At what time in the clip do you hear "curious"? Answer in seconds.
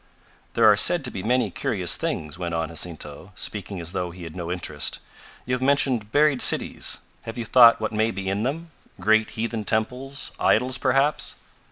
1.51-1.95